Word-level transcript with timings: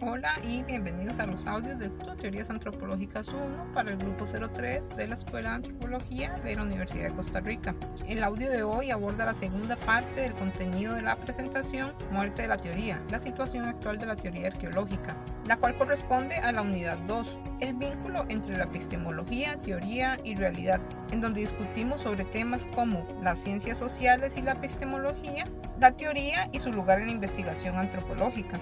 Hola 0.00 0.30
y 0.44 0.62
bienvenidos 0.62 1.18
a 1.18 1.26
los 1.26 1.44
audios 1.48 1.76
del 1.80 1.90
curso 1.90 2.14
Teorías 2.14 2.50
Antropológicas 2.50 3.30
1 3.30 3.72
para 3.72 3.90
el 3.90 3.96
grupo 3.96 4.26
03 4.26 4.90
de 4.96 5.08
la 5.08 5.16
Escuela 5.16 5.50
de 5.50 5.56
Antropología 5.56 6.34
de 6.44 6.54
la 6.54 6.62
Universidad 6.62 7.08
de 7.08 7.16
Costa 7.16 7.40
Rica. 7.40 7.74
El 8.06 8.22
audio 8.22 8.48
de 8.48 8.62
hoy 8.62 8.92
aborda 8.92 9.24
la 9.24 9.34
segunda 9.34 9.74
parte 9.74 10.20
del 10.20 10.34
contenido 10.34 10.94
de 10.94 11.02
la 11.02 11.16
presentación 11.16 11.94
Muerte 12.12 12.42
de 12.42 12.48
la 12.48 12.58
teoría, 12.58 13.00
la 13.10 13.18
situación 13.18 13.64
actual 13.64 13.98
de 13.98 14.06
la 14.06 14.14
teoría 14.14 14.46
arqueológica, 14.46 15.16
la 15.48 15.56
cual 15.56 15.76
corresponde 15.76 16.36
a 16.36 16.52
la 16.52 16.62
unidad 16.62 16.98
2, 16.98 17.36
el 17.58 17.74
vínculo 17.74 18.24
entre 18.28 18.56
la 18.56 18.64
epistemología, 18.64 19.58
teoría 19.58 20.20
y 20.22 20.36
realidad, 20.36 20.80
en 21.10 21.20
donde 21.20 21.40
discutimos 21.40 22.02
sobre 22.02 22.24
temas 22.24 22.68
como 22.72 23.04
las 23.20 23.40
ciencias 23.40 23.78
sociales 23.78 24.36
y 24.36 24.42
la 24.42 24.52
epistemología, 24.52 25.42
la 25.80 25.90
teoría 25.90 26.48
y 26.52 26.60
su 26.60 26.70
lugar 26.70 27.00
en 27.00 27.06
la 27.06 27.14
investigación 27.14 27.76
antropológica. 27.76 28.60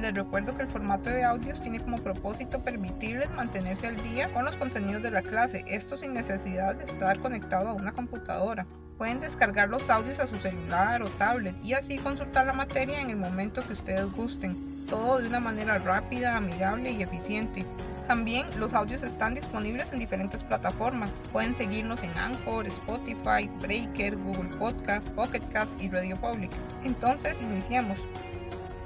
Les 0.00 0.14
recuerdo 0.14 0.54
que 0.54 0.62
el 0.62 0.68
formato 0.68 1.08
de 1.08 1.24
audios 1.24 1.60
tiene 1.60 1.80
como 1.80 1.96
propósito 1.96 2.62
permitirles 2.62 3.30
mantenerse 3.30 3.86
al 3.86 4.02
día 4.02 4.30
con 4.32 4.44
los 4.44 4.56
contenidos 4.56 5.02
de 5.02 5.10
la 5.10 5.22
clase, 5.22 5.64
esto 5.66 5.96
sin 5.96 6.12
necesidad 6.12 6.76
de 6.76 6.84
estar 6.84 7.18
conectado 7.20 7.70
a 7.70 7.74
una 7.74 7.92
computadora. 7.92 8.66
Pueden 8.98 9.20
descargar 9.20 9.70
los 9.70 9.88
audios 9.88 10.18
a 10.20 10.26
su 10.26 10.36
celular 10.36 11.02
o 11.02 11.08
tablet 11.10 11.56
y 11.62 11.72
así 11.72 11.96
consultar 11.96 12.46
la 12.46 12.52
materia 12.52 13.00
en 13.00 13.08
el 13.08 13.16
momento 13.16 13.66
que 13.66 13.72
ustedes 13.72 14.10
gusten, 14.12 14.84
todo 14.86 15.18
de 15.18 15.28
una 15.28 15.40
manera 15.40 15.78
rápida, 15.78 16.36
amigable 16.36 16.90
y 16.90 17.02
eficiente. 17.02 17.64
También 18.06 18.46
los 18.58 18.74
audios 18.74 19.02
están 19.02 19.34
disponibles 19.34 19.92
en 19.92 19.98
diferentes 19.98 20.44
plataformas. 20.44 21.22
Pueden 21.32 21.54
seguirnos 21.54 22.02
en 22.02 22.16
Anchor, 22.16 22.66
Spotify, 22.66 23.50
Breaker, 23.60 24.16
Google 24.16 24.56
Podcast, 24.58 25.08
Pocket 25.10 25.42
Cast 25.52 25.80
y 25.80 25.88
Radio 25.88 26.16
Public. 26.16 26.52
Entonces, 26.84 27.36
iniciamos. 27.42 27.98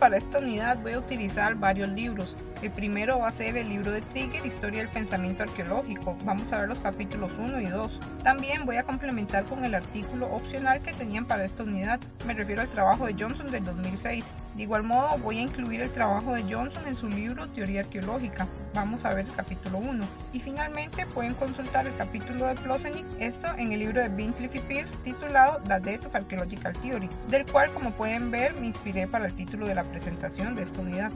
Para 0.00 0.16
esta 0.16 0.38
unidad 0.38 0.78
voy 0.78 0.94
a 0.94 0.98
utilizar 0.98 1.56
varios 1.56 1.90
libros. 1.90 2.34
El 2.62 2.70
primero 2.70 3.18
va 3.18 3.28
a 3.28 3.32
ser 3.32 3.56
el 3.58 3.68
libro 3.68 3.90
de 3.90 4.00
Trigger, 4.00 4.44
Historia 4.44 4.80
del 4.80 4.90
Pensamiento 4.90 5.42
Arqueológico. 5.42 6.16
Vamos 6.24 6.52
a 6.52 6.60
ver 6.60 6.68
los 6.68 6.80
capítulos 6.80 7.32
1 7.38 7.60
y 7.60 7.66
2. 7.66 8.00
También 8.22 8.64
voy 8.64 8.76
a 8.76 8.82
complementar 8.82 9.44
con 9.44 9.64
el 9.64 9.74
artículo 9.74 10.26
opcional 10.26 10.80
que 10.80 10.94
tenían 10.94 11.26
para 11.26 11.44
esta 11.44 11.64
unidad. 11.64 12.00
Me 12.26 12.34
refiero 12.34 12.62
al 12.62 12.68
trabajo 12.68 13.06
de 13.06 13.14
Johnson 13.18 13.50
del 13.50 13.64
2006. 13.64 14.32
De 14.56 14.62
igual 14.62 14.82
modo 14.82 15.18
voy 15.18 15.38
a 15.38 15.42
incluir 15.42 15.80
el 15.80 15.90
trabajo 15.90 16.34
de 16.34 16.42
Johnson 16.42 16.86
en 16.86 16.96
su 16.96 17.08
libro 17.08 17.48
Teoría 17.48 17.80
Arqueológica. 17.80 18.46
Vamos 18.74 19.04
a 19.04 19.14
ver 19.14 19.26
el 19.26 19.34
capítulo 19.34 19.78
1. 19.78 20.06
Y 20.34 20.40
finalmente 20.40 21.06
pueden 21.06 21.34
consultar 21.34 21.86
el 21.86 21.96
capítulo 21.96 22.46
de 22.46 22.54
Plosenick, 22.56 23.06
esto 23.18 23.48
en 23.56 23.72
el 23.72 23.80
libro 23.80 24.00
de 24.02 24.08
Bincliffe 24.08 24.58
y 24.58 24.60
Pierce 24.62 24.98
titulado 24.98 25.62
The 25.66 25.80
Death 25.80 26.06
of 26.06 26.14
Archaeological 26.14 26.74
Theory, 26.80 27.08
del 27.28 27.46
cual 27.46 27.72
como 27.72 27.90
pueden 27.92 28.30
ver 28.30 28.54
me 28.56 28.66
inspiré 28.66 29.06
para 29.06 29.26
el 29.26 29.34
título 29.34 29.66
de 29.66 29.74
la 29.74 29.89
presentación 29.90 30.54
de 30.54 30.62
esta 30.62 30.80
unidad. 30.80 31.12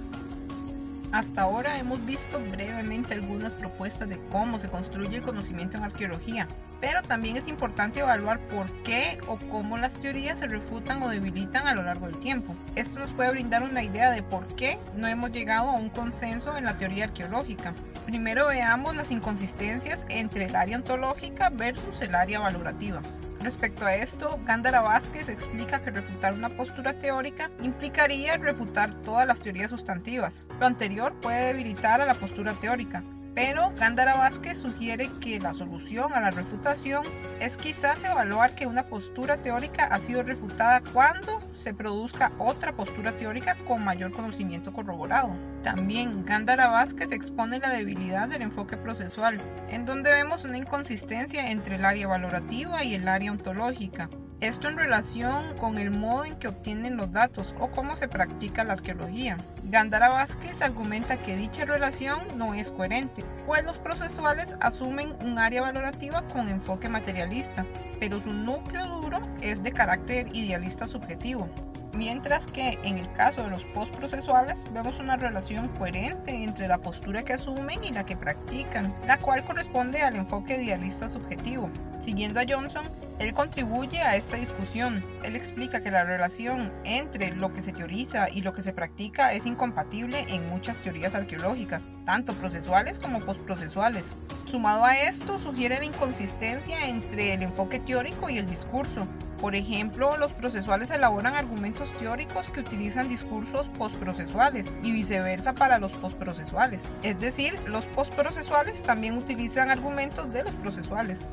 Hasta 1.12 1.42
ahora 1.42 1.78
hemos 1.78 2.04
visto 2.04 2.40
brevemente 2.50 3.14
algunas 3.14 3.54
propuestas 3.54 4.08
de 4.08 4.18
cómo 4.30 4.58
se 4.58 4.68
construye 4.68 5.18
el 5.18 5.22
conocimiento 5.22 5.76
en 5.76 5.84
arqueología, 5.84 6.48
pero 6.80 7.02
también 7.02 7.36
es 7.36 7.46
importante 7.46 8.00
evaluar 8.00 8.40
por 8.48 8.68
qué 8.82 9.16
o 9.28 9.38
cómo 9.48 9.78
las 9.78 9.94
teorías 9.94 10.40
se 10.40 10.48
refutan 10.48 11.00
o 11.02 11.08
debilitan 11.08 11.68
a 11.68 11.74
lo 11.74 11.84
largo 11.84 12.06
del 12.06 12.18
tiempo. 12.18 12.54
Esto 12.74 12.98
nos 12.98 13.12
puede 13.12 13.30
brindar 13.30 13.62
una 13.62 13.84
idea 13.84 14.10
de 14.10 14.24
por 14.24 14.46
qué 14.56 14.76
no 14.96 15.06
hemos 15.06 15.30
llegado 15.30 15.68
a 15.68 15.78
un 15.78 15.88
consenso 15.88 16.56
en 16.56 16.64
la 16.64 16.76
teoría 16.76 17.04
arqueológica. 17.04 17.74
Primero 18.06 18.48
veamos 18.48 18.96
las 18.96 19.12
inconsistencias 19.12 20.04
entre 20.08 20.46
el 20.46 20.56
área 20.56 20.76
ontológica 20.76 21.48
versus 21.48 22.00
el 22.00 22.14
área 22.14 22.40
valorativa. 22.40 23.00
Respecto 23.44 23.84
a 23.84 23.94
esto, 23.94 24.40
Gándara 24.46 24.80
Vázquez 24.80 25.28
explica 25.28 25.78
que 25.82 25.90
refutar 25.90 26.32
una 26.32 26.48
postura 26.56 26.98
teórica 26.98 27.50
implicaría 27.62 28.38
refutar 28.38 28.94
todas 29.02 29.26
las 29.26 29.42
teorías 29.42 29.70
sustantivas. 29.70 30.46
Lo 30.58 30.64
anterior 30.64 31.20
puede 31.20 31.48
debilitar 31.48 32.00
a 32.00 32.06
la 32.06 32.14
postura 32.14 32.58
teórica, 32.58 33.04
pero 33.34 33.72
Gándara 33.76 34.16
Vázquez 34.16 34.58
sugiere 34.58 35.10
que 35.20 35.40
la 35.40 35.54
solución 35.54 36.12
a 36.14 36.20
la 36.20 36.30
refutación 36.30 37.04
es 37.40 37.56
quizás 37.56 38.04
evaluar 38.04 38.54
que 38.54 38.66
una 38.66 38.86
postura 38.88 39.42
teórica 39.42 39.86
ha 39.86 39.98
sido 40.00 40.22
refutada 40.22 40.82
cuando 40.92 41.42
se 41.54 41.74
produzca 41.74 42.32
otra 42.38 42.76
postura 42.76 43.16
teórica 43.16 43.56
con 43.66 43.84
mayor 43.84 44.12
conocimiento 44.12 44.72
corroborado. 44.72 45.36
También 45.62 46.24
Gándara 46.24 46.68
Vázquez 46.68 47.10
expone 47.10 47.58
la 47.58 47.70
debilidad 47.70 48.28
del 48.28 48.42
enfoque 48.42 48.76
procesual, 48.76 49.40
en 49.68 49.84
donde 49.84 50.12
vemos 50.12 50.44
una 50.44 50.58
inconsistencia 50.58 51.50
entre 51.50 51.76
el 51.76 51.84
área 51.84 52.06
valorativa 52.06 52.84
y 52.84 52.94
el 52.94 53.08
área 53.08 53.32
ontológica. 53.32 54.08
Esto 54.40 54.68
en 54.68 54.76
relación 54.76 55.56
con 55.58 55.78
el 55.78 55.90
modo 55.90 56.24
en 56.24 56.36
que 56.36 56.48
obtienen 56.48 56.96
los 56.96 57.12
datos 57.12 57.54
o 57.60 57.70
cómo 57.70 57.96
se 57.96 58.08
practica 58.08 58.64
la 58.64 58.74
arqueología. 58.74 59.38
Gándara 59.64 60.08
Vázquez 60.08 60.60
argumenta 60.60 61.22
que 61.22 61.36
dicha 61.36 61.64
relación 61.64 62.20
no 62.36 62.52
es 62.52 62.70
coherente, 62.70 63.24
pues 63.46 63.64
los 63.64 63.78
procesuales 63.78 64.54
asumen 64.60 65.16
un 65.22 65.38
área 65.38 65.62
valorativa 65.62 66.26
con 66.28 66.48
enfoque 66.48 66.88
materialista, 66.88 67.64
pero 68.00 68.20
su 68.20 68.32
núcleo 68.32 68.86
duro 68.86 69.20
es 69.40 69.62
de 69.62 69.72
carácter 69.72 70.28
idealista 70.34 70.88
subjetivo 70.88 71.48
mientras 71.94 72.46
que 72.46 72.78
en 72.82 72.98
el 72.98 73.10
caso 73.12 73.42
de 73.42 73.50
los 73.50 73.64
postprocesuales 73.66 74.64
vemos 74.72 74.98
una 74.98 75.16
relación 75.16 75.68
coherente 75.68 76.44
entre 76.44 76.68
la 76.68 76.78
postura 76.78 77.22
que 77.22 77.34
asumen 77.34 77.82
y 77.84 77.90
la 77.90 78.04
que 78.04 78.16
practican, 78.16 78.94
la 79.06 79.18
cual 79.18 79.44
corresponde 79.44 80.02
al 80.02 80.16
enfoque 80.16 80.62
idealista 80.62 81.08
subjetivo. 81.08 81.70
Siguiendo 82.00 82.40
a 82.40 82.44
Johnson, 82.48 82.84
él 83.18 83.32
contribuye 83.34 84.00
a 84.00 84.16
esta 84.16 84.36
discusión. 84.36 85.04
Él 85.22 85.36
explica 85.36 85.82
que 85.82 85.90
la 85.90 86.04
relación 86.04 86.72
entre 86.84 87.34
lo 87.34 87.52
que 87.52 87.62
se 87.62 87.72
teoriza 87.72 88.28
y 88.30 88.42
lo 88.42 88.52
que 88.52 88.62
se 88.62 88.72
practica 88.72 89.32
es 89.32 89.46
incompatible 89.46 90.26
en 90.28 90.48
muchas 90.48 90.80
teorías 90.80 91.14
arqueológicas, 91.14 91.88
tanto 92.04 92.34
procesuales 92.34 92.98
como 92.98 93.24
postprocesuales. 93.24 94.16
Sumado 94.50 94.84
a 94.84 94.96
esto, 94.96 95.38
sugiere 95.38 95.78
la 95.78 95.84
inconsistencia 95.84 96.88
entre 96.88 97.34
el 97.34 97.42
enfoque 97.42 97.78
teórico 97.78 98.28
y 98.28 98.38
el 98.38 98.46
discurso, 98.46 99.06
por 99.44 99.54
ejemplo, 99.54 100.16
los 100.16 100.32
procesuales 100.32 100.90
elaboran 100.90 101.34
argumentos 101.34 101.92
teóricos 101.98 102.48
que 102.48 102.60
utilizan 102.60 103.08
discursos 103.08 103.68
postprocesuales 103.76 104.72
y 104.82 104.92
viceversa 104.92 105.52
para 105.52 105.78
los 105.78 105.92
postprocesuales. 105.92 106.90
Es 107.02 107.18
decir, 107.18 107.60
los 107.66 107.84
postprocesuales 107.88 108.82
también 108.82 109.18
utilizan 109.18 109.70
argumentos 109.70 110.32
de 110.32 110.44
los 110.44 110.54
procesuales. 110.56 111.28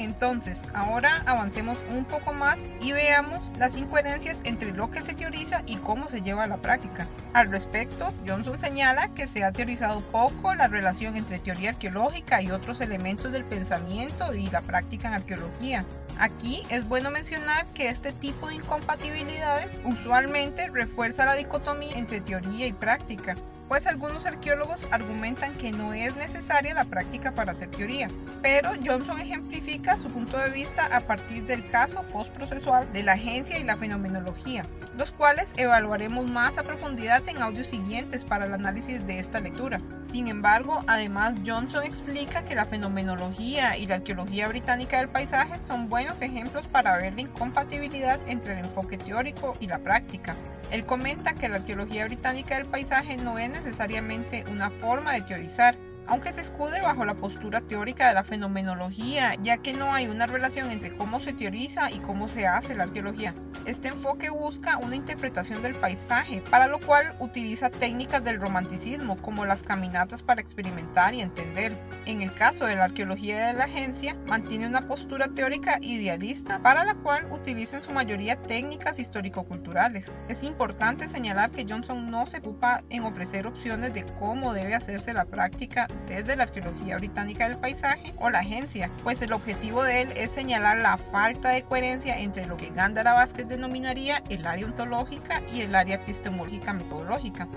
Entonces, 0.00 0.58
ahora 0.72 1.22
avancemos 1.26 1.84
un 1.90 2.06
poco 2.06 2.32
más 2.32 2.56
y 2.80 2.92
veamos 2.92 3.52
las 3.58 3.76
incoherencias 3.76 4.40
entre 4.44 4.72
lo 4.72 4.90
que 4.90 5.02
se 5.02 5.12
teoriza 5.12 5.62
y 5.66 5.76
cómo 5.76 6.08
se 6.08 6.22
lleva 6.22 6.44
a 6.44 6.46
la 6.46 6.56
práctica. 6.56 7.06
Al 7.34 7.50
respecto, 7.50 8.12
Johnson 8.26 8.58
señala 8.58 9.08
que 9.08 9.28
se 9.28 9.44
ha 9.44 9.52
teorizado 9.52 10.00
poco 10.00 10.54
la 10.54 10.68
relación 10.68 11.18
entre 11.18 11.38
teoría 11.38 11.70
arqueológica 11.70 12.40
y 12.40 12.50
otros 12.50 12.80
elementos 12.80 13.30
del 13.30 13.44
pensamiento 13.44 14.34
y 14.34 14.48
la 14.48 14.62
práctica 14.62 15.08
en 15.08 15.14
arqueología. 15.14 15.84
Aquí 16.18 16.66
es 16.70 16.88
bueno 16.88 17.10
mencionar 17.10 17.66
que 17.74 17.90
este 17.90 18.12
tipo 18.12 18.48
de 18.48 18.54
incompatibilidades 18.54 19.82
usualmente 19.84 20.68
refuerza 20.68 21.26
la 21.26 21.34
dicotomía 21.34 21.92
entre 21.96 22.22
teoría 22.22 22.66
y 22.66 22.72
práctica, 22.72 23.36
pues 23.70 23.86
algunos 23.86 24.26
arqueólogos 24.26 24.88
argumentan 24.90 25.52
que 25.52 25.70
no 25.70 25.92
es 25.92 26.16
necesaria 26.16 26.74
la 26.74 26.86
práctica 26.86 27.36
para 27.36 27.52
hacer 27.52 27.70
teoría, 27.70 28.08
pero 28.42 28.72
Johnson 28.84 29.20
ejemplifica 29.20 29.96
su 29.96 30.08
punto 30.08 30.36
de 30.38 30.50
vista 30.50 30.86
a 30.86 31.02
partir 31.02 31.46
del 31.46 31.70
caso 31.70 32.02
postprocesual 32.08 32.92
de 32.92 33.04
la 33.04 33.12
agencia 33.12 33.60
y 33.60 33.62
la 33.62 33.76
fenomenología, 33.76 34.66
los 34.98 35.12
cuales 35.12 35.52
evaluaremos 35.56 36.26
más 36.26 36.58
a 36.58 36.64
profundidad 36.64 37.22
en 37.28 37.40
audios 37.40 37.68
siguientes 37.68 38.24
para 38.24 38.46
el 38.46 38.54
análisis 38.54 39.06
de 39.06 39.20
esta 39.20 39.38
lectura. 39.38 39.80
Sin 40.10 40.26
embargo, 40.26 40.82
además 40.88 41.34
Johnson 41.46 41.84
explica 41.84 42.44
que 42.44 42.56
la 42.56 42.64
fenomenología 42.64 43.76
y 43.76 43.86
la 43.86 43.94
arqueología 43.94 44.48
británica 44.48 44.98
del 44.98 45.10
paisaje 45.10 45.60
son 45.60 45.88
buenos 45.88 46.20
ejemplos 46.22 46.66
para 46.66 46.96
ver 46.96 47.14
la 47.14 47.20
incompatibilidad 47.20 48.18
entre 48.26 48.54
el 48.54 48.64
enfoque 48.64 48.98
teórico 48.98 49.56
y 49.60 49.68
la 49.68 49.78
práctica. 49.78 50.34
Él 50.70 50.86
comenta 50.86 51.34
que 51.34 51.48
la 51.48 51.56
arqueología 51.56 52.04
británica 52.06 52.56
del 52.56 52.66
paisaje 52.66 53.16
no 53.16 53.38
es 53.38 53.50
necesariamente 53.64 54.44
una 54.50 54.70
forma 54.70 55.12
de 55.12 55.22
teorizar, 55.22 55.76
aunque 56.06 56.32
se 56.32 56.40
escude 56.40 56.80
bajo 56.82 57.04
la 57.04 57.14
postura 57.14 57.60
teórica 57.60 58.08
de 58.08 58.14
la 58.14 58.24
fenomenología, 58.24 59.34
ya 59.42 59.58
que 59.58 59.74
no 59.74 59.92
hay 59.92 60.08
una 60.08 60.26
relación 60.26 60.70
entre 60.70 60.96
cómo 60.96 61.20
se 61.20 61.32
teoriza 61.32 61.90
y 61.90 61.98
cómo 61.98 62.28
se 62.28 62.46
hace 62.46 62.74
la 62.74 62.84
arqueología. 62.84 63.34
Este 63.66 63.88
enfoque 63.88 64.30
busca 64.30 64.78
una 64.78 64.96
interpretación 64.96 65.62
del 65.62 65.76
paisaje, 65.76 66.42
para 66.50 66.66
lo 66.66 66.80
cual 66.80 67.14
utiliza 67.20 67.68
técnicas 67.68 68.24
del 68.24 68.40
romanticismo, 68.40 69.20
como 69.20 69.44
las 69.44 69.62
caminatas 69.62 70.22
para 70.22 70.40
experimentar 70.40 71.14
y 71.14 71.20
entender. 71.20 71.76
En 72.06 72.22
el 72.22 72.34
caso 72.34 72.64
de 72.64 72.76
la 72.76 72.84
arqueología 72.84 73.48
de 73.48 73.54
la 73.54 73.64
agencia, 73.64 74.16
mantiene 74.26 74.66
una 74.66 74.88
postura 74.88 75.28
teórica 75.28 75.78
idealista, 75.82 76.62
para 76.62 76.84
la 76.84 76.94
cual 76.94 77.28
utiliza 77.30 77.76
en 77.76 77.82
su 77.82 77.92
mayoría 77.92 78.36
técnicas 78.36 78.98
histórico-culturales. 78.98 80.10
Es 80.28 80.42
importante 80.42 81.08
señalar 81.08 81.50
que 81.50 81.66
Johnson 81.68 82.10
no 82.10 82.26
se 82.26 82.38
ocupa 82.38 82.82
en 82.88 83.04
ofrecer 83.04 83.46
opciones 83.46 83.92
de 83.92 84.06
cómo 84.18 84.54
debe 84.54 84.74
hacerse 84.74 85.12
la 85.12 85.26
práctica 85.26 85.86
desde 86.06 86.36
la 86.36 86.44
arqueología 86.44 86.96
británica 86.96 87.48
del 87.48 87.58
paisaje 87.58 88.14
o 88.16 88.30
la 88.30 88.40
agencia, 88.40 88.90
pues 89.02 89.20
el 89.22 89.32
objetivo 89.32 89.82
de 89.82 90.02
él 90.02 90.12
es 90.16 90.30
señalar 90.32 90.78
la 90.78 90.98
falta 90.98 91.50
de 91.50 91.62
coherencia 91.62 92.18
entre 92.18 92.46
lo 92.46 92.56
que 92.56 92.70
Gándara 92.70 93.12
Vázquez 93.12 93.48
denominaría 93.48 94.22
el 94.28 94.46
área 94.46 94.66
ontológica 94.66 95.42
y 95.52 95.62
el 95.62 95.74
área 95.74 95.96
epistemológica 95.96 96.72
metodológica. 96.72 97.48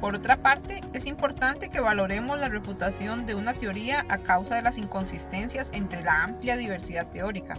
Por 0.00 0.14
otra 0.14 0.36
parte, 0.36 0.82
es 0.92 1.06
importante 1.06 1.70
que 1.70 1.80
valoremos 1.80 2.38
la 2.38 2.48
reputación 2.48 3.24
de 3.24 3.34
una 3.34 3.54
teoría 3.54 4.04
a 4.08 4.18
causa 4.18 4.56
de 4.56 4.62
las 4.62 4.78
inconsistencias 4.78 5.70
entre 5.72 6.02
la 6.02 6.22
amplia 6.22 6.56
diversidad 6.56 7.08
teórica, 7.08 7.54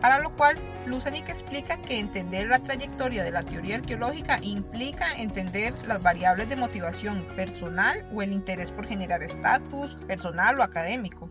para 0.00 0.20
lo 0.20 0.36
cual 0.36 0.56
Lusanik 0.88 1.28
explica 1.28 1.80
que 1.80 1.98
entender 1.98 2.48
la 2.48 2.58
trayectoria 2.58 3.22
de 3.22 3.30
la 3.30 3.42
teoría 3.42 3.76
arqueológica 3.76 4.38
implica 4.42 5.12
entender 5.18 5.74
las 5.86 6.02
variables 6.02 6.48
de 6.48 6.56
motivación 6.56 7.26
personal 7.36 8.08
o 8.12 8.22
el 8.22 8.32
interés 8.32 8.72
por 8.72 8.86
generar 8.86 9.22
estatus 9.22 9.96
personal 10.06 10.58
o 10.58 10.62
académico. 10.62 11.30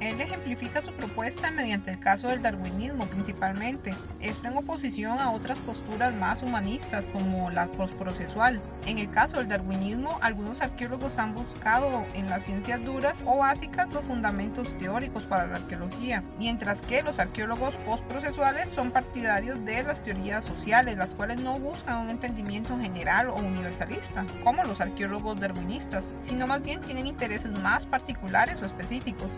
Él 0.00 0.20
ejemplifica 0.20 0.80
su 0.80 0.92
propuesta 0.92 1.50
mediante 1.50 1.90
el 1.90 1.98
caso 1.98 2.28
del 2.28 2.40
darwinismo 2.40 3.06
principalmente, 3.06 3.96
esto 4.20 4.46
en 4.46 4.56
oposición 4.56 5.18
a 5.18 5.32
otras 5.32 5.58
posturas 5.58 6.14
más 6.14 6.42
humanistas 6.42 7.08
como 7.08 7.50
la 7.50 7.66
postprocesual. 7.72 8.62
En 8.86 8.98
el 8.98 9.10
caso 9.10 9.38
del 9.38 9.48
darwinismo, 9.48 10.18
algunos 10.22 10.62
arqueólogos 10.62 11.18
han 11.18 11.34
buscado 11.34 12.06
en 12.14 12.30
las 12.30 12.44
ciencias 12.44 12.84
duras 12.84 13.24
o 13.26 13.38
básicas 13.38 13.92
los 13.92 14.04
fundamentos 14.04 14.76
teóricos 14.78 15.26
para 15.26 15.48
la 15.48 15.56
arqueología, 15.56 16.22
mientras 16.38 16.80
que 16.82 17.02
los 17.02 17.18
arqueólogos 17.18 17.76
postprocesuales 17.78 18.68
son 18.68 18.92
partidarios 18.92 19.64
de 19.64 19.82
las 19.82 20.00
teorías 20.00 20.44
sociales, 20.44 20.96
las 20.96 21.16
cuales 21.16 21.40
no 21.40 21.58
buscan 21.58 22.04
un 22.04 22.10
entendimiento 22.10 22.78
general 22.78 23.30
o 23.30 23.36
universalista, 23.36 24.24
como 24.44 24.62
los 24.62 24.80
arqueólogos 24.80 25.40
darwinistas, 25.40 26.04
sino 26.20 26.46
más 26.46 26.62
bien 26.62 26.82
tienen 26.82 27.08
intereses 27.08 27.50
más 27.50 27.84
particulares 27.84 28.62
o 28.62 28.64
específicos. 28.64 29.32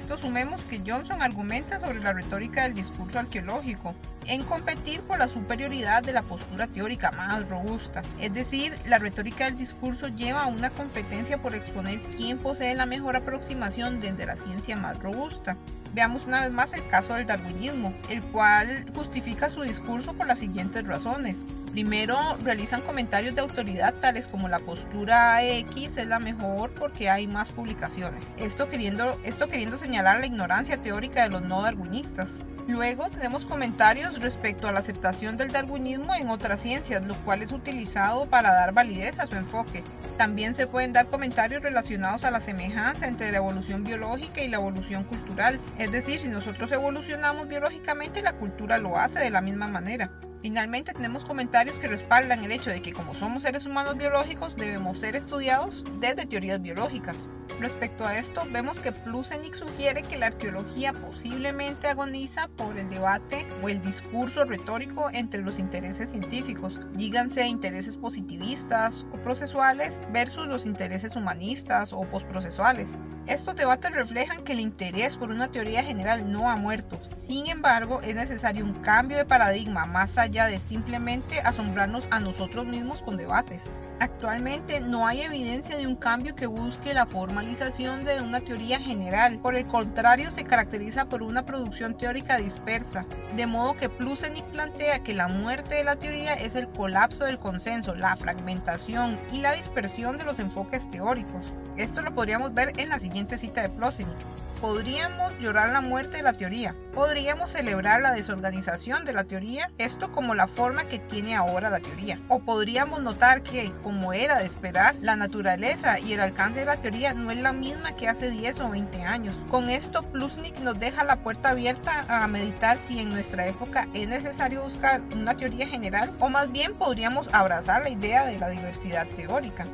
Esto 0.00 0.16
sumemos 0.16 0.64
que 0.64 0.82
Johnson 0.84 1.20
argumenta 1.20 1.78
sobre 1.78 2.00
la 2.00 2.14
retórica 2.14 2.62
del 2.62 2.72
discurso 2.72 3.18
arqueológico, 3.18 3.94
en 4.26 4.42
competir 4.44 5.02
por 5.02 5.18
la 5.18 5.28
superioridad 5.28 6.02
de 6.02 6.14
la 6.14 6.22
postura 6.22 6.66
teórica 6.66 7.10
más 7.10 7.46
robusta. 7.50 8.00
Es 8.18 8.32
decir, 8.32 8.74
la 8.86 8.98
retórica 8.98 9.44
del 9.44 9.58
discurso 9.58 10.08
lleva 10.08 10.44
a 10.44 10.46
una 10.46 10.70
competencia 10.70 11.42
por 11.42 11.54
exponer 11.54 12.00
quién 12.16 12.38
posee 12.38 12.74
la 12.74 12.86
mejor 12.86 13.14
aproximación 13.14 14.00
desde 14.00 14.24
la 14.24 14.36
ciencia 14.36 14.74
más 14.74 14.98
robusta. 15.00 15.58
Veamos 15.92 16.24
una 16.24 16.40
vez 16.40 16.50
más 16.50 16.72
el 16.72 16.86
caso 16.86 17.12
del 17.14 17.26
darwinismo, 17.26 17.92
el 18.08 18.22
cual 18.22 18.86
justifica 18.94 19.50
su 19.50 19.62
discurso 19.62 20.14
por 20.14 20.26
las 20.26 20.38
siguientes 20.38 20.86
razones. 20.86 21.36
Primero, 21.72 22.18
realizan 22.42 22.80
comentarios 22.80 23.36
de 23.36 23.42
autoridad 23.42 23.94
tales 24.00 24.26
como 24.26 24.48
la 24.48 24.58
postura 24.58 25.40
X 25.44 25.96
es 25.98 26.06
la 26.08 26.18
mejor 26.18 26.74
porque 26.74 27.08
hay 27.08 27.28
más 27.28 27.50
publicaciones. 27.50 28.32
Esto 28.38 28.68
queriendo, 28.68 29.20
esto 29.22 29.48
queriendo 29.48 29.78
señalar 29.78 30.18
la 30.18 30.26
ignorancia 30.26 30.82
teórica 30.82 31.22
de 31.22 31.28
los 31.28 31.42
no 31.42 31.62
darwinistas. 31.62 32.40
Luego 32.66 33.08
tenemos 33.08 33.46
comentarios 33.46 34.20
respecto 34.20 34.66
a 34.66 34.72
la 34.72 34.80
aceptación 34.80 35.36
del 35.36 35.52
darwinismo 35.52 36.14
en 36.14 36.28
otras 36.28 36.60
ciencias, 36.60 37.06
lo 37.06 37.14
cual 37.24 37.42
es 37.42 37.52
utilizado 37.52 38.28
para 38.28 38.52
dar 38.52 38.72
validez 38.72 39.20
a 39.20 39.28
su 39.28 39.36
enfoque. 39.36 39.84
También 40.16 40.54
se 40.56 40.66
pueden 40.66 40.92
dar 40.92 41.08
comentarios 41.08 41.62
relacionados 41.62 42.24
a 42.24 42.32
la 42.32 42.40
semejanza 42.40 43.06
entre 43.06 43.30
la 43.30 43.38
evolución 43.38 43.84
biológica 43.84 44.42
y 44.42 44.48
la 44.48 44.56
evolución 44.56 45.04
cultural, 45.04 45.60
es 45.78 45.90
decir, 45.90 46.20
si 46.20 46.28
nosotros 46.28 46.70
evolucionamos 46.72 47.46
biológicamente, 47.48 48.22
la 48.22 48.34
cultura 48.34 48.78
lo 48.78 48.98
hace 48.98 49.20
de 49.20 49.30
la 49.30 49.40
misma 49.40 49.66
manera. 49.66 50.10
Finalmente 50.42 50.94
tenemos 50.94 51.26
comentarios 51.26 51.78
que 51.78 51.86
respaldan 51.86 52.42
el 52.44 52.52
hecho 52.52 52.70
de 52.70 52.80
que 52.80 52.94
como 52.94 53.12
somos 53.12 53.42
seres 53.42 53.66
humanos 53.66 53.98
biológicos 53.98 54.56
debemos 54.56 54.98
ser 54.98 55.14
estudiados 55.14 55.84
desde 56.00 56.24
teorías 56.24 56.62
biológicas. 56.62 57.28
Respecto 57.60 58.06
a 58.06 58.16
esto, 58.16 58.42
vemos 58.50 58.80
que 58.80 58.92
Plusenik 58.92 59.52
sugiere 59.52 60.02
que 60.02 60.16
la 60.16 60.28
arqueología 60.28 60.94
posiblemente 60.94 61.88
agoniza 61.88 62.48
por 62.48 62.78
el 62.78 62.88
debate 62.88 63.46
o 63.62 63.68
el 63.68 63.82
discurso 63.82 64.46
retórico 64.46 65.10
entre 65.12 65.42
los 65.42 65.58
intereses 65.58 66.08
científicos, 66.08 66.80
díganse 66.94 67.46
intereses 67.46 67.98
positivistas 67.98 69.04
o 69.12 69.18
procesuales 69.18 70.00
versus 70.10 70.46
los 70.46 70.64
intereses 70.64 71.16
humanistas 71.16 71.92
o 71.92 72.00
postprocesuales. 72.08 72.88
Estos 73.26 73.54
debates 73.54 73.92
reflejan 73.92 74.44
que 74.44 74.52
el 74.52 74.60
interés 74.60 75.16
por 75.16 75.30
una 75.30 75.48
teoría 75.48 75.82
general 75.82 76.32
no 76.32 76.50
ha 76.50 76.56
muerto. 76.56 77.00
Sin 77.04 77.46
embargo, 77.48 78.00
es 78.02 78.14
necesario 78.14 78.64
un 78.64 78.74
cambio 78.82 79.18
de 79.18 79.24
paradigma 79.24 79.86
más 79.86 80.18
allá 80.18 80.46
de 80.46 80.58
simplemente 80.58 81.40
asombrarnos 81.40 82.08
a 82.10 82.18
nosotros 82.18 82.66
mismos 82.66 83.02
con 83.02 83.16
debates. 83.16 83.70
Actualmente 84.00 84.80
no 84.80 85.06
hay 85.06 85.20
evidencia 85.20 85.76
de 85.76 85.86
un 85.86 85.94
cambio 85.94 86.34
que 86.34 86.46
busque 86.46 86.94
la 86.94 87.04
formalización 87.04 88.02
de 88.02 88.22
una 88.22 88.40
teoría 88.40 88.80
general. 88.80 89.38
Por 89.40 89.54
el 89.54 89.66
contrario, 89.66 90.30
se 90.30 90.44
caracteriza 90.44 91.04
por 91.04 91.22
una 91.22 91.44
producción 91.44 91.94
teórica 91.98 92.38
dispersa. 92.38 93.04
De 93.36 93.46
modo 93.46 93.76
que 93.76 93.90
Plusenik 93.90 94.46
plantea 94.46 95.02
que 95.02 95.12
la 95.12 95.28
muerte 95.28 95.74
de 95.74 95.84
la 95.84 95.96
teoría 95.96 96.32
es 96.32 96.54
el 96.56 96.70
colapso 96.70 97.26
del 97.26 97.38
consenso, 97.38 97.94
la 97.94 98.16
fragmentación 98.16 99.20
y 99.34 99.42
la 99.42 99.52
dispersión 99.52 100.16
de 100.16 100.24
los 100.24 100.38
enfoques 100.38 100.88
teóricos. 100.88 101.52
Esto 101.76 102.00
lo 102.00 102.14
podríamos 102.14 102.54
ver 102.54 102.72
en 102.78 102.88
la 102.88 102.98
siguiente 103.00 103.36
cita 103.36 103.60
de 103.60 103.68
Plusenik. 103.68 104.16
Podríamos 104.60 105.32
llorar 105.40 105.70
la 105.70 105.80
muerte 105.80 106.18
de 106.18 106.22
la 106.22 106.34
teoría. 106.34 106.76
Podríamos 106.94 107.50
celebrar 107.52 108.02
la 108.02 108.12
desorganización 108.12 109.06
de 109.06 109.14
la 109.14 109.24
teoría, 109.24 109.70
esto 109.78 110.12
como 110.12 110.34
la 110.34 110.46
forma 110.46 110.84
que 110.84 110.98
tiene 110.98 111.34
ahora 111.34 111.70
la 111.70 111.80
teoría. 111.80 112.20
O 112.28 112.40
podríamos 112.40 113.00
notar 113.00 113.42
que, 113.42 113.72
como 113.90 114.12
era 114.12 114.38
de 114.38 114.44
esperar, 114.44 114.94
la 115.00 115.16
naturaleza 115.16 115.98
y 115.98 116.12
el 116.12 116.20
alcance 116.20 116.60
de 116.60 116.64
la 116.64 116.76
teoría 116.76 117.12
no 117.12 117.32
es 117.32 117.38
la 117.38 117.50
misma 117.50 117.96
que 117.96 118.06
hace 118.06 118.30
10 118.30 118.60
o 118.60 118.70
20 118.70 119.02
años. 119.02 119.34
Con 119.50 119.68
esto, 119.68 120.02
Plusnik 120.02 120.60
nos 120.60 120.78
deja 120.78 121.02
la 121.02 121.24
puerta 121.24 121.48
abierta 121.48 122.04
a 122.08 122.28
meditar 122.28 122.78
si 122.80 123.00
en 123.00 123.08
nuestra 123.08 123.48
época 123.48 123.88
es 123.92 124.06
necesario 124.06 124.62
buscar 124.62 125.02
una 125.12 125.36
teoría 125.36 125.66
general 125.66 126.14
o 126.20 126.28
más 126.28 126.52
bien 126.52 126.74
podríamos 126.74 127.34
abrazar 127.34 127.82
la 127.82 127.90
idea 127.90 128.26
de 128.26 128.38
la 128.38 128.50
diversidad 128.50 129.08
teórica. 129.08 129.66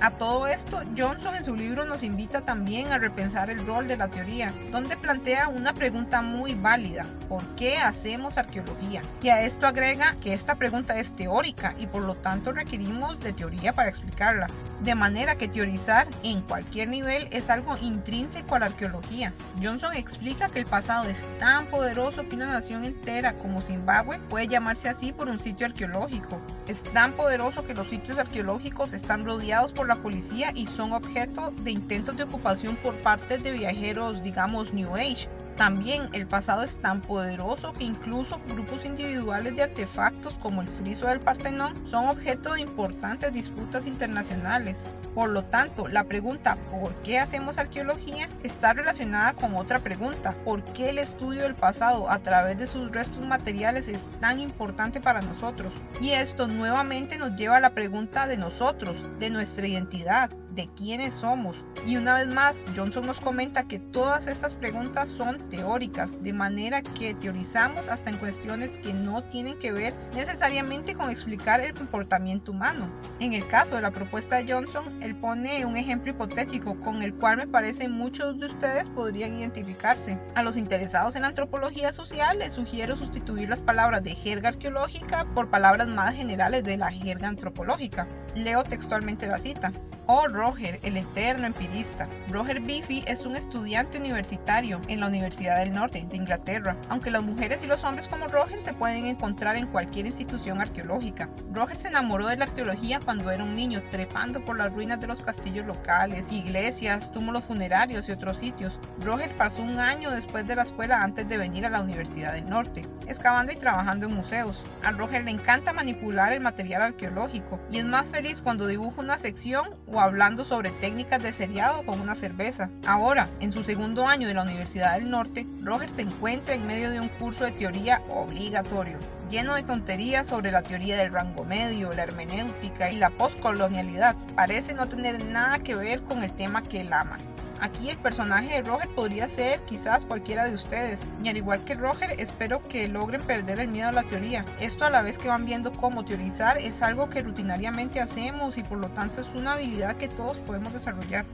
A 0.00 0.10
todo 0.10 0.46
esto, 0.46 0.82
Johnson 0.98 1.34
en 1.34 1.44
su 1.44 1.54
libro 1.54 1.84
nos 1.84 2.02
invita 2.02 2.42
también 2.42 2.92
a 2.92 2.98
repensar 2.98 3.48
el 3.48 3.64
rol 3.64 3.88
de 3.88 3.96
la 3.96 4.08
teoría, 4.08 4.52
donde 4.70 4.96
plantea 4.96 5.48
una 5.48 5.72
pregunta 5.72 6.20
muy 6.20 6.54
válida, 6.54 7.06
¿por 7.28 7.42
qué 7.54 7.78
hacemos 7.78 8.36
arqueología? 8.36 9.02
Y 9.22 9.28
a 9.28 9.42
esto 9.42 9.66
agrega 9.66 10.14
que 10.20 10.34
esta 10.34 10.56
pregunta 10.56 10.98
es 10.98 11.14
teórica 11.16 11.74
y 11.78 11.86
por 11.86 12.02
lo 12.02 12.16
tanto 12.16 12.52
requerimos 12.52 13.18
de 13.20 13.32
teoría 13.32 13.72
para 13.72 13.88
explicarla, 13.88 14.48
de 14.82 14.94
manera 14.94 15.38
que 15.38 15.48
teorizar 15.48 16.06
en 16.22 16.42
cualquier 16.42 16.88
nivel 16.88 17.28
es 17.30 17.48
algo 17.48 17.76
intrínseco 17.80 18.56
a 18.56 18.58
la 18.58 18.66
arqueología. 18.66 19.32
Johnson 19.62 19.94
explica 19.94 20.48
que 20.48 20.58
el 20.58 20.66
pasado 20.66 21.08
es 21.08 21.26
tan 21.38 21.66
poderoso 21.66 22.28
que 22.28 22.36
una 22.36 22.52
nación 22.52 22.84
entera 22.84 23.38
como 23.38 23.62
Zimbabue 23.62 24.18
puede 24.28 24.48
llamarse 24.48 24.88
así 24.88 25.12
por 25.12 25.28
un 25.28 25.40
sitio 25.40 25.66
arqueológico. 25.66 26.40
Es 26.68 26.82
tan 26.92 27.14
poderoso 27.14 27.64
que 27.64 27.74
los 27.74 27.88
sitios 27.88 28.18
arqueológicos 28.18 28.92
están 28.92 29.24
rodeados 29.24 29.72
por 29.72 29.83
la 29.86 30.02
policía 30.02 30.52
y 30.54 30.66
son 30.66 30.92
objeto 30.92 31.52
de 31.62 31.72
intentos 31.72 32.16
de 32.16 32.24
ocupación 32.24 32.76
por 32.76 32.94
parte 33.02 33.38
de 33.38 33.50
viajeros, 33.52 34.22
digamos, 34.22 34.72
New 34.72 34.94
Age. 34.94 35.28
También 35.56 36.08
el 36.12 36.26
pasado 36.26 36.64
es 36.64 36.76
tan 36.78 37.00
poderoso 37.00 37.72
que 37.74 37.84
incluso 37.84 38.40
grupos 38.48 38.84
individuales 38.84 39.54
de 39.54 39.62
artefactos 39.62 40.34
como 40.34 40.62
el 40.62 40.68
friso 40.68 41.06
del 41.06 41.20
Partenón 41.20 41.74
son 41.86 42.08
objeto 42.08 42.54
de 42.54 42.60
importantes 42.60 43.32
disputas 43.32 43.86
internacionales. 43.86 44.88
Por 45.14 45.30
lo 45.30 45.44
tanto, 45.44 45.86
la 45.86 46.04
pregunta 46.04 46.56
¿por 46.72 46.92
qué 47.02 47.20
hacemos 47.20 47.58
arqueología? 47.58 48.28
está 48.42 48.72
relacionada 48.72 49.32
con 49.34 49.54
otra 49.54 49.78
pregunta, 49.78 50.34
¿por 50.44 50.64
qué 50.64 50.90
el 50.90 50.98
estudio 50.98 51.42
del 51.42 51.54
pasado 51.54 52.10
a 52.10 52.18
través 52.18 52.58
de 52.58 52.66
sus 52.66 52.90
restos 52.90 53.24
materiales 53.24 53.86
es 53.86 54.08
tan 54.18 54.40
importante 54.40 55.00
para 55.00 55.20
nosotros? 55.20 55.72
Y 56.00 56.10
esto 56.10 56.48
nuevamente 56.48 57.16
nos 57.16 57.36
lleva 57.36 57.58
a 57.58 57.60
la 57.60 57.74
pregunta 57.74 58.26
de 58.26 58.38
nosotros, 58.38 58.96
de 59.20 59.30
nuestra 59.30 59.68
identidad, 59.68 59.73
identidad 59.74 60.30
de 60.54 60.68
quiénes 60.76 61.14
somos. 61.14 61.56
Y 61.86 61.96
una 61.96 62.14
vez 62.14 62.28
más, 62.28 62.64
Johnson 62.74 63.06
nos 63.06 63.20
comenta 63.20 63.68
que 63.68 63.78
todas 63.78 64.26
estas 64.26 64.54
preguntas 64.54 65.08
son 65.08 65.48
teóricas, 65.50 66.22
de 66.22 66.32
manera 66.32 66.82
que 66.82 67.14
teorizamos 67.14 67.88
hasta 67.88 68.10
en 68.10 68.18
cuestiones 68.18 68.78
que 68.78 68.94
no 68.94 69.22
tienen 69.24 69.58
que 69.58 69.72
ver 69.72 69.94
necesariamente 70.14 70.94
con 70.94 71.10
explicar 71.10 71.60
el 71.60 71.74
comportamiento 71.74 72.52
humano. 72.52 72.90
En 73.20 73.32
el 73.32 73.46
caso 73.48 73.74
de 73.76 73.82
la 73.82 73.90
propuesta 73.90 74.36
de 74.36 74.52
Johnson, 74.52 75.02
él 75.02 75.16
pone 75.16 75.66
un 75.66 75.76
ejemplo 75.76 76.10
hipotético 76.10 76.78
con 76.80 77.02
el 77.02 77.14
cual 77.14 77.36
me 77.36 77.46
parece 77.46 77.88
muchos 77.88 78.38
de 78.38 78.46
ustedes 78.46 78.88
podrían 78.90 79.34
identificarse. 79.34 80.18
A 80.34 80.42
los 80.42 80.56
interesados 80.56 81.16
en 81.16 81.22
la 81.22 81.28
antropología 81.28 81.92
social 81.92 82.38
les 82.38 82.52
sugiero 82.52 82.96
sustituir 82.96 83.48
las 83.48 83.60
palabras 83.60 84.02
de 84.02 84.14
jerga 84.14 84.50
arqueológica 84.50 85.26
por 85.34 85.50
palabras 85.50 85.88
más 85.88 86.14
generales 86.14 86.64
de 86.64 86.76
la 86.76 86.90
jerga 86.90 87.28
antropológica. 87.28 88.06
Leo 88.34 88.64
textualmente 88.64 89.26
la 89.26 89.38
cita. 89.38 89.72
Oh 90.06 90.28
Roger, 90.28 90.78
el 90.82 90.98
eterno 90.98 91.46
empirista. 91.46 92.10
Roger 92.28 92.60
Biffy 92.60 93.02
es 93.06 93.24
un 93.24 93.36
estudiante 93.36 93.96
universitario 93.96 94.78
en 94.88 95.00
la 95.00 95.06
Universidad 95.06 95.58
del 95.60 95.72
Norte 95.72 96.06
de 96.06 96.16
Inglaterra, 96.16 96.76
aunque 96.90 97.10
las 97.10 97.22
mujeres 97.22 97.64
y 97.64 97.66
los 97.66 97.84
hombres 97.84 98.08
como 98.08 98.28
Roger 98.28 98.60
se 98.60 98.74
pueden 98.74 99.06
encontrar 99.06 99.56
en 99.56 99.66
cualquier 99.66 100.04
institución 100.04 100.60
arqueológica. 100.60 101.30
Roger 101.52 101.78
se 101.78 101.88
enamoró 101.88 102.26
de 102.26 102.36
la 102.36 102.44
arqueología 102.44 103.00
cuando 103.02 103.30
era 103.30 103.44
un 103.44 103.54
niño, 103.54 103.82
trepando 103.90 104.44
por 104.44 104.58
las 104.58 104.74
ruinas 104.74 105.00
de 105.00 105.06
los 105.06 105.22
castillos 105.22 105.64
locales, 105.64 106.30
iglesias, 106.30 107.10
túmulos 107.10 107.44
funerarios 107.44 108.06
y 108.06 108.12
otros 108.12 108.36
sitios. 108.36 108.78
Roger 109.00 109.34
pasó 109.36 109.62
un 109.62 109.80
año 109.80 110.10
después 110.10 110.46
de 110.46 110.56
la 110.56 110.62
escuela 110.64 111.02
antes 111.02 111.26
de 111.28 111.38
venir 111.38 111.64
a 111.64 111.70
la 111.70 111.80
Universidad 111.80 112.34
del 112.34 112.48
Norte. 112.50 112.86
excavando 113.06 113.52
y 113.52 113.56
trabajando 113.56 114.06
en 114.06 114.14
museos. 114.14 114.64
A 114.82 114.90
Roger 114.90 115.24
le 115.24 115.30
encanta 115.30 115.74
manipular 115.74 116.32
el 116.32 116.40
material 116.40 116.80
arqueológico 116.80 117.60
y 117.70 117.76
es 117.76 117.84
más 117.84 118.08
feliz 118.08 118.40
cuando 118.40 118.66
dibuja 118.66 119.02
una 119.02 119.18
sección 119.18 119.68
o 119.94 120.00
hablando 120.00 120.44
sobre 120.44 120.70
técnicas 120.70 121.22
de 121.22 121.32
seriado 121.32 121.84
con 121.86 122.00
una 122.00 122.14
cerveza. 122.14 122.70
Ahora, 122.86 123.28
en 123.40 123.52
su 123.52 123.62
segundo 123.62 124.06
año 124.06 124.28
de 124.28 124.34
la 124.34 124.42
Universidad 124.42 124.94
del 124.94 125.08
Norte, 125.08 125.46
Roger 125.62 125.88
se 125.88 126.02
encuentra 126.02 126.54
en 126.54 126.66
medio 126.66 126.90
de 126.90 127.00
un 127.00 127.08
curso 127.08 127.44
de 127.44 127.52
teoría 127.52 128.02
obligatorio 128.08 128.98
lleno 129.30 129.54
de 129.54 129.62
tonterías 129.62 130.26
sobre 130.26 130.50
la 130.50 130.62
teoría 130.62 130.96
del 130.96 131.12
rango 131.12 131.44
medio, 131.44 131.92
la 131.92 132.02
hermenéutica 132.02 132.90
y 132.90 132.96
la 132.96 133.10
postcolonialidad. 133.10 134.16
Parece 134.36 134.74
no 134.74 134.88
tener 134.88 135.24
nada 135.24 135.58
que 135.58 135.74
ver 135.74 136.02
con 136.02 136.22
el 136.22 136.32
tema 136.32 136.62
que 136.62 136.82
él 136.82 136.92
ama. 136.92 137.18
Aquí 137.64 137.88
el 137.88 137.96
personaje 137.96 138.56
de 138.56 138.62
Roger 138.62 138.90
podría 138.90 139.26
ser 139.26 139.58
quizás 139.60 140.04
cualquiera 140.04 140.44
de 140.44 140.54
ustedes, 140.54 141.06
y 141.22 141.30
al 141.30 141.38
igual 141.38 141.64
que 141.64 141.74
Roger 141.74 142.14
espero 142.18 142.62
que 142.68 142.86
logren 142.88 143.22
perder 143.22 143.58
el 143.58 143.68
miedo 143.68 143.88
a 143.88 143.92
la 143.92 144.02
teoría. 144.02 144.44
Esto 144.60 144.84
a 144.84 144.90
la 144.90 145.00
vez 145.00 145.16
que 145.16 145.28
van 145.28 145.46
viendo 145.46 145.72
cómo 145.72 146.04
teorizar 146.04 146.58
es 146.58 146.82
algo 146.82 147.08
que 147.08 147.22
rutinariamente 147.22 148.02
hacemos 148.02 148.58
y 148.58 148.62
por 148.62 148.76
lo 148.76 148.90
tanto 148.90 149.22
es 149.22 149.28
una 149.34 149.54
habilidad 149.54 149.96
que 149.96 150.08
todos 150.08 150.36
podemos 150.40 150.74
desarrollar. 150.74 151.24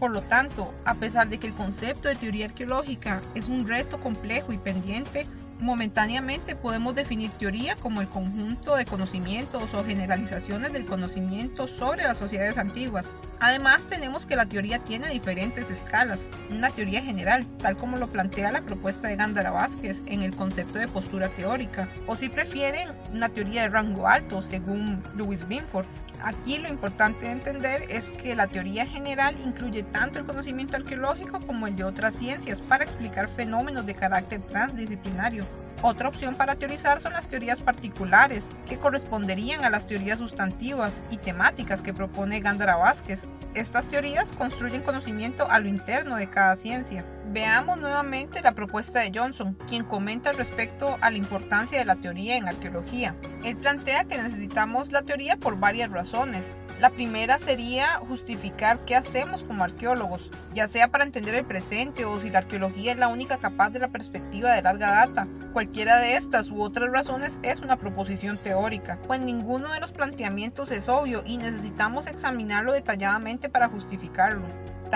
Por 0.00 0.10
lo 0.10 0.22
tanto, 0.22 0.74
a 0.84 0.94
pesar 0.94 1.28
de 1.28 1.38
que 1.38 1.46
el 1.46 1.54
concepto 1.54 2.08
de 2.08 2.16
teoría 2.16 2.46
arqueológica 2.46 3.22
es 3.36 3.46
un 3.46 3.68
reto 3.68 4.00
complejo 4.00 4.52
y 4.52 4.58
pendiente, 4.58 5.28
Momentáneamente 5.60 6.54
podemos 6.54 6.94
definir 6.94 7.30
teoría 7.30 7.76
como 7.76 8.02
el 8.02 8.08
conjunto 8.08 8.76
de 8.76 8.84
conocimientos 8.84 9.72
o 9.72 9.84
generalizaciones 9.84 10.72
del 10.72 10.84
conocimiento 10.84 11.66
sobre 11.66 12.04
las 12.04 12.18
sociedades 12.18 12.58
antiguas. 12.58 13.10
Además 13.40 13.86
tenemos 13.86 14.26
que 14.26 14.36
la 14.36 14.46
teoría 14.46 14.84
tiene 14.84 15.08
diferentes 15.08 15.70
escalas. 15.70 16.26
Una 16.50 16.70
teoría 16.70 17.02
general, 17.02 17.46
tal 17.58 17.76
como 17.76 17.96
lo 17.96 18.12
plantea 18.12 18.52
la 18.52 18.62
propuesta 18.62 19.08
de 19.08 19.16
Gándara 19.16 19.50
Vázquez 19.50 20.02
en 20.06 20.22
el 20.22 20.36
concepto 20.36 20.78
de 20.78 20.88
postura 20.88 21.30
teórica, 21.30 21.88
o 22.06 22.16
si 22.16 22.28
prefieren 22.28 22.90
una 23.12 23.30
teoría 23.30 23.62
de 23.62 23.70
rango 23.70 24.06
alto 24.06 24.42
según 24.42 25.02
Lewis 25.16 25.48
Binford. 25.48 25.86
Aquí 26.22 26.58
lo 26.58 26.68
importante 26.68 27.26
de 27.26 27.32
entender 27.32 27.86
es 27.88 28.10
que 28.10 28.34
la 28.34 28.46
teoría 28.46 28.86
general 28.86 29.36
incluye 29.44 29.82
tanto 29.82 30.18
el 30.18 30.26
conocimiento 30.26 30.76
arqueológico 30.76 31.40
como 31.40 31.66
el 31.66 31.76
de 31.76 31.84
otras 31.84 32.14
ciencias 32.14 32.60
para 32.60 32.84
explicar 32.84 33.28
fenómenos 33.28 33.86
de 33.86 33.94
carácter 33.94 34.40
transdisciplinario. 34.42 35.44
Otra 35.82 36.08
opción 36.08 36.34
para 36.34 36.56
teorizar 36.56 37.00
son 37.00 37.12
las 37.12 37.28
teorías 37.28 37.60
particulares, 37.60 38.48
que 38.66 38.78
corresponderían 38.78 39.64
a 39.64 39.70
las 39.70 39.86
teorías 39.86 40.18
sustantivas 40.18 41.02
y 41.10 41.18
temáticas 41.18 41.82
que 41.82 41.92
propone 41.92 42.40
Gándara 42.40 42.76
Vázquez. 42.76 43.28
Estas 43.54 43.86
teorías 43.86 44.32
construyen 44.32 44.82
conocimiento 44.82 45.48
a 45.50 45.58
lo 45.58 45.68
interno 45.68 46.16
de 46.16 46.28
cada 46.28 46.56
ciencia. 46.56 47.04
Veamos 47.28 47.78
nuevamente 47.78 48.40
la 48.42 48.52
propuesta 48.52 49.00
de 49.00 49.12
Johnson, 49.14 49.58
quien 49.66 49.84
comenta 49.84 50.32
respecto 50.32 50.96
a 51.00 51.10
la 51.10 51.16
importancia 51.16 51.78
de 51.78 51.84
la 51.84 51.96
teoría 51.96 52.36
en 52.36 52.48
arqueología. 52.48 53.16
Él 53.44 53.56
plantea 53.56 54.04
que 54.04 54.16
necesitamos 54.16 54.92
la 54.92 55.02
teoría 55.02 55.36
por 55.36 55.58
varias 55.58 55.90
razones, 55.90 56.50
la 56.78 56.90
primera 56.90 57.38
sería 57.38 57.96
justificar 58.06 58.84
qué 58.84 58.96
hacemos 58.96 59.42
como 59.42 59.64
arqueólogos, 59.64 60.30
ya 60.52 60.68
sea 60.68 60.88
para 60.88 61.04
entender 61.04 61.34
el 61.34 61.46
presente 61.46 62.04
o 62.04 62.20
si 62.20 62.28
la 62.28 62.40
arqueología 62.40 62.92
es 62.92 62.98
la 62.98 63.08
única 63.08 63.38
capaz 63.38 63.70
de 63.70 63.78
la 63.78 63.88
perspectiva 63.88 64.52
de 64.52 64.60
larga 64.60 64.90
data. 64.90 65.26
Cualquiera 65.54 65.98
de 66.00 66.16
estas 66.16 66.50
u 66.50 66.60
otras 66.60 66.90
razones 66.92 67.40
es 67.42 67.60
una 67.60 67.78
proposición 67.78 68.36
teórica, 68.36 68.98
pues 69.06 69.20
ninguno 69.20 69.72
de 69.72 69.80
los 69.80 69.92
planteamientos 69.92 70.70
es 70.70 70.90
obvio 70.90 71.22
y 71.24 71.38
necesitamos 71.38 72.08
examinarlo 72.08 72.74
detalladamente 72.74 73.48
para 73.48 73.70
justificarlo. 73.70 74.46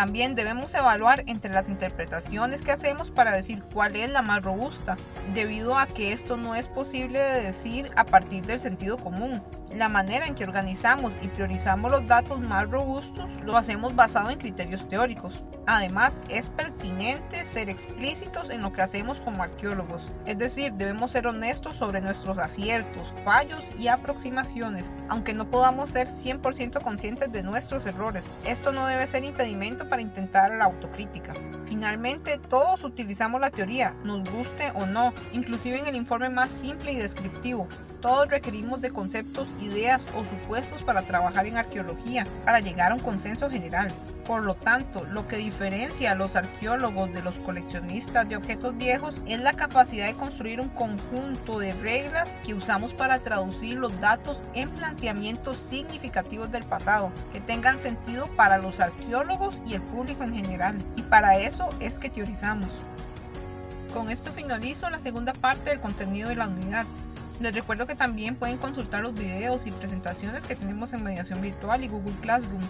También 0.00 0.34
debemos 0.34 0.74
evaluar 0.74 1.24
entre 1.26 1.52
las 1.52 1.68
interpretaciones 1.68 2.62
que 2.62 2.72
hacemos 2.72 3.10
para 3.10 3.32
decir 3.32 3.62
cuál 3.74 3.96
es 3.96 4.08
la 4.08 4.22
más 4.22 4.42
robusta, 4.42 4.96
debido 5.34 5.76
a 5.76 5.86
que 5.86 6.14
esto 6.14 6.38
no 6.38 6.54
es 6.54 6.70
posible 6.70 7.18
de 7.18 7.42
decir 7.42 7.90
a 7.96 8.06
partir 8.06 8.46
del 8.46 8.60
sentido 8.60 8.96
común. 8.96 9.42
La 9.72 9.88
manera 9.88 10.26
en 10.26 10.34
que 10.34 10.42
organizamos 10.42 11.16
y 11.22 11.28
priorizamos 11.28 11.92
los 11.92 12.06
datos 12.08 12.40
más 12.40 12.68
robustos 12.68 13.30
lo 13.44 13.56
hacemos 13.56 13.94
basado 13.94 14.28
en 14.30 14.38
criterios 14.38 14.86
teóricos. 14.88 15.44
Además, 15.66 16.20
es 16.28 16.50
pertinente 16.50 17.44
ser 17.44 17.68
explícitos 17.68 18.50
en 18.50 18.62
lo 18.62 18.72
que 18.72 18.82
hacemos 18.82 19.20
como 19.20 19.44
arqueólogos, 19.44 20.08
es 20.26 20.38
decir, 20.38 20.72
debemos 20.72 21.12
ser 21.12 21.28
honestos 21.28 21.76
sobre 21.76 22.00
nuestros 22.00 22.38
aciertos, 22.38 23.14
fallos 23.22 23.72
y 23.78 23.86
aproximaciones, 23.86 24.90
aunque 25.08 25.34
no 25.34 25.48
podamos 25.48 25.90
ser 25.90 26.08
100% 26.08 26.82
conscientes 26.82 27.30
de 27.30 27.44
nuestros 27.44 27.86
errores. 27.86 28.28
Esto 28.44 28.72
no 28.72 28.86
debe 28.86 29.06
ser 29.06 29.24
impedimento 29.24 29.88
para 29.88 30.02
intentar 30.02 30.50
la 30.56 30.64
autocrítica. 30.64 31.34
Finalmente, 31.70 32.36
todos 32.36 32.82
utilizamos 32.82 33.40
la 33.40 33.50
teoría, 33.50 33.94
nos 34.02 34.28
guste 34.28 34.72
o 34.74 34.86
no, 34.86 35.14
inclusive 35.30 35.78
en 35.78 35.86
el 35.86 35.94
informe 35.94 36.28
más 36.28 36.50
simple 36.50 36.90
y 36.90 36.96
descriptivo. 36.96 37.68
Todos 38.00 38.28
requerimos 38.28 38.80
de 38.80 38.90
conceptos, 38.90 39.46
ideas 39.60 40.08
o 40.16 40.24
supuestos 40.24 40.82
para 40.82 41.02
trabajar 41.02 41.46
en 41.46 41.56
arqueología, 41.56 42.26
para 42.44 42.58
llegar 42.58 42.90
a 42.90 42.96
un 42.96 43.00
consenso 43.00 43.48
general. 43.48 43.94
Por 44.30 44.46
lo 44.46 44.54
tanto, 44.54 45.04
lo 45.06 45.26
que 45.26 45.38
diferencia 45.38 46.12
a 46.12 46.14
los 46.14 46.36
arqueólogos 46.36 47.12
de 47.12 47.20
los 47.20 47.40
coleccionistas 47.40 48.28
de 48.28 48.36
objetos 48.36 48.76
viejos 48.76 49.20
es 49.26 49.40
la 49.40 49.54
capacidad 49.54 50.06
de 50.06 50.14
construir 50.14 50.60
un 50.60 50.68
conjunto 50.68 51.58
de 51.58 51.74
reglas 51.74 52.28
que 52.44 52.54
usamos 52.54 52.94
para 52.94 53.18
traducir 53.18 53.76
los 53.76 54.00
datos 54.00 54.44
en 54.54 54.70
planteamientos 54.70 55.58
significativos 55.68 56.48
del 56.52 56.62
pasado, 56.62 57.12
que 57.32 57.40
tengan 57.40 57.80
sentido 57.80 58.28
para 58.36 58.58
los 58.58 58.78
arqueólogos 58.78 59.64
y 59.66 59.74
el 59.74 59.82
público 59.82 60.22
en 60.22 60.36
general. 60.36 60.78
Y 60.94 61.02
para 61.02 61.36
eso 61.36 61.70
es 61.80 61.98
que 61.98 62.08
teorizamos. 62.08 62.70
Con 63.92 64.10
esto 64.10 64.32
finalizo 64.32 64.88
la 64.90 65.00
segunda 65.00 65.32
parte 65.32 65.70
del 65.70 65.80
contenido 65.80 66.28
de 66.28 66.36
la 66.36 66.46
unidad. 66.46 66.86
Les 67.40 67.54
recuerdo 67.54 67.86
que 67.86 67.94
también 67.94 68.36
pueden 68.36 68.58
consultar 68.58 69.00
los 69.00 69.14
videos 69.14 69.66
y 69.66 69.70
presentaciones 69.70 70.44
que 70.44 70.54
tenemos 70.54 70.92
en 70.92 71.02
Mediación 71.02 71.40
Virtual 71.40 71.82
y 71.82 71.88
Google 71.88 72.14
Classroom. 72.20 72.60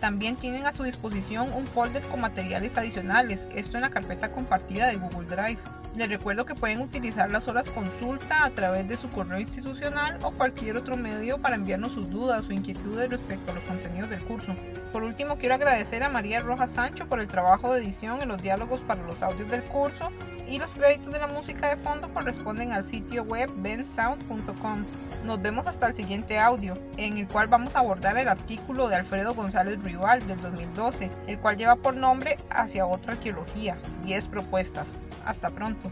También 0.00 0.34
tienen 0.34 0.66
a 0.66 0.72
su 0.72 0.82
disposición 0.82 1.52
un 1.52 1.64
folder 1.64 2.02
con 2.08 2.20
materiales 2.20 2.76
adicionales, 2.76 3.46
esto 3.54 3.76
en 3.76 3.82
la 3.82 3.90
carpeta 3.90 4.32
compartida 4.32 4.88
de 4.88 4.96
Google 4.96 5.28
Drive. 5.28 5.60
Les 5.96 6.10
recuerdo 6.10 6.44
que 6.44 6.54
pueden 6.54 6.82
utilizar 6.82 7.32
las 7.32 7.48
horas 7.48 7.70
consulta 7.70 8.44
a 8.44 8.50
través 8.50 8.86
de 8.86 8.98
su 8.98 9.08
correo 9.08 9.40
institucional 9.40 10.18
o 10.22 10.30
cualquier 10.30 10.76
otro 10.76 10.94
medio 10.94 11.40
para 11.40 11.56
enviarnos 11.56 11.92
sus 11.92 12.10
dudas 12.10 12.46
o 12.48 12.52
inquietudes 12.52 13.08
respecto 13.08 13.50
a 13.50 13.54
los 13.54 13.64
contenidos 13.64 14.10
del 14.10 14.22
curso. 14.22 14.54
Por 14.92 15.04
último, 15.04 15.38
quiero 15.38 15.54
agradecer 15.54 16.02
a 16.02 16.10
María 16.10 16.40
Rojas 16.40 16.72
Sancho 16.72 17.08
por 17.08 17.18
el 17.18 17.28
trabajo 17.28 17.72
de 17.72 17.82
edición 17.82 18.20
en 18.20 18.28
los 18.28 18.42
diálogos 18.42 18.82
para 18.82 19.02
los 19.04 19.22
audios 19.22 19.48
del 19.48 19.64
curso 19.64 20.10
y 20.46 20.58
los 20.58 20.74
créditos 20.74 21.14
de 21.14 21.18
la 21.18 21.28
música 21.28 21.70
de 21.70 21.78
fondo 21.78 22.12
corresponden 22.12 22.72
al 22.72 22.86
sitio 22.86 23.22
web 23.22 23.50
bensound.com. 23.56 24.84
Nos 25.24 25.40
vemos 25.40 25.66
hasta 25.66 25.86
el 25.86 25.96
siguiente 25.96 26.38
audio, 26.38 26.78
en 26.98 27.16
el 27.16 27.26
cual 27.26 27.48
vamos 27.48 27.74
a 27.74 27.78
abordar 27.78 28.18
el 28.18 28.28
artículo 28.28 28.90
de 28.90 28.96
Alfredo 28.96 29.34
González 29.34 29.82
Rival 29.82 30.26
del 30.26 30.42
2012, 30.42 31.10
el 31.26 31.38
cual 31.38 31.56
lleva 31.56 31.76
por 31.76 31.96
nombre 31.96 32.36
Hacia 32.50 32.86
otra 32.86 33.14
arqueología, 33.14 33.78
10 34.04 34.28
propuestas. 34.28 34.98
Hasta 35.26 35.50
pronto. 35.50 35.90